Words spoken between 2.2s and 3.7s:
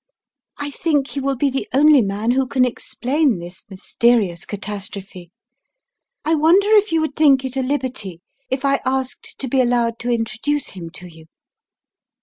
who can explain this